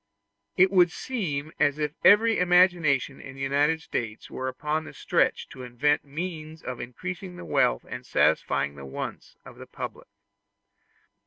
[0.57, 5.47] It would seem as if every imagination in the United States were upon the stretch
[5.49, 10.07] to invent means of increasing the wealth and satisfying the wants of the public.